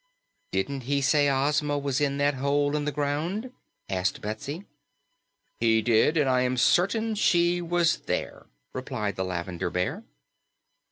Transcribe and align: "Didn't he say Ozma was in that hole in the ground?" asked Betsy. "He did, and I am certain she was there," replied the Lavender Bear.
"Didn't 0.51 0.85
he 0.85 0.99
say 0.99 1.29
Ozma 1.29 1.77
was 1.77 2.01
in 2.01 2.17
that 2.17 2.33
hole 2.33 2.75
in 2.75 2.85
the 2.85 2.91
ground?" 2.91 3.51
asked 3.87 4.19
Betsy. 4.19 4.65
"He 5.59 5.83
did, 5.83 6.17
and 6.17 6.27
I 6.27 6.41
am 6.41 6.57
certain 6.57 7.13
she 7.13 7.61
was 7.61 7.97
there," 7.99 8.47
replied 8.73 9.15
the 9.15 9.23
Lavender 9.23 9.69
Bear. 9.69 10.03